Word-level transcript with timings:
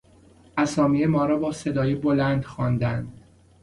اسامی 0.57 1.05
ما 1.05 1.25
را 1.25 1.37
با 1.39 1.51
صدای 1.51 1.95
بلند 1.95 2.43
خواندند. 2.45 3.21